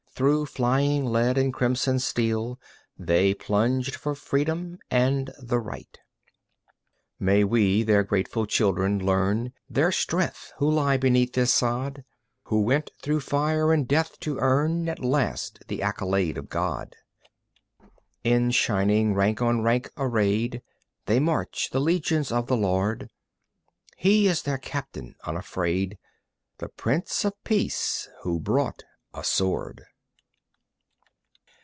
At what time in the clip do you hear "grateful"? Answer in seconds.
8.03-8.45